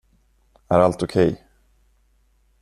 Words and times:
Är 0.67 0.79
allt 0.79 1.03
okej? 1.03 1.45